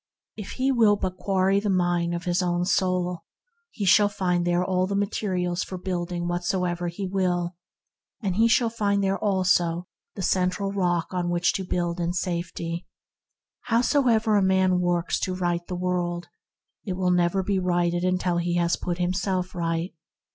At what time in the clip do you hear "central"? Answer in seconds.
10.23-10.71